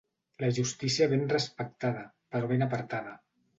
[0.43, 2.03] La justícia ben respectada,
[2.35, 3.17] però ben apartada.